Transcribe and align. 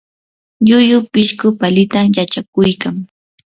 llullu 0.67 0.97
pishqu 1.11 1.47
palita 1.59 1.99
yachakuykan. 2.15 2.95